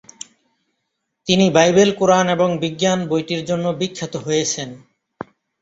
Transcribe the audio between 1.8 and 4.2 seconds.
কুরআন এবং বিজ্ঞান বইটির জন্য বিখ্যাত